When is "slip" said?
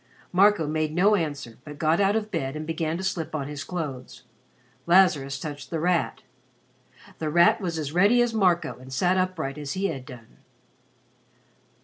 3.03-3.35